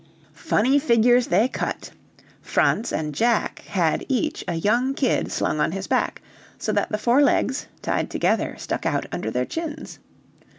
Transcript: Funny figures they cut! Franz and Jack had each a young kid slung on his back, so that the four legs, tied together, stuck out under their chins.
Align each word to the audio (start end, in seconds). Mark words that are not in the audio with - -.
Funny 0.33 0.79
figures 0.79 1.27
they 1.27 1.47
cut! 1.47 1.91
Franz 2.41 2.91
and 2.91 3.13
Jack 3.13 3.59
had 3.67 4.03
each 4.09 4.43
a 4.47 4.55
young 4.55 4.95
kid 4.95 5.31
slung 5.31 5.59
on 5.59 5.73
his 5.73 5.85
back, 5.85 6.23
so 6.57 6.71
that 6.71 6.89
the 6.91 6.97
four 6.97 7.21
legs, 7.21 7.67
tied 7.83 8.09
together, 8.09 8.55
stuck 8.57 8.87
out 8.87 9.05
under 9.11 9.29
their 9.29 9.45
chins. 9.45 9.99